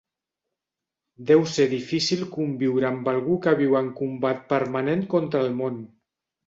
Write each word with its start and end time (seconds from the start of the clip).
Deu 1.31 1.43
ser 1.57 1.67
difícil 1.75 2.25
conviure 2.37 2.89
amb 2.91 3.13
algú 3.15 3.39
que 3.45 3.57
viu 3.63 3.79
en 3.83 3.95
combat 4.03 4.45
permanent 4.57 5.09
contra 5.17 5.49
el 5.49 5.57
món. 5.63 5.81